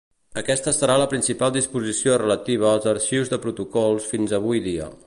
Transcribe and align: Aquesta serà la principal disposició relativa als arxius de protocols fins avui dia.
Aquesta 0.41 0.71
serà 0.77 0.95
la 1.01 1.07
principal 1.11 1.53
disposició 1.57 2.17
relativa 2.23 2.71
als 2.73 2.91
arxius 2.95 3.33
de 3.35 3.41
protocols 3.47 4.11
fins 4.15 4.37
avui 4.43 4.69
dia. 4.73 4.93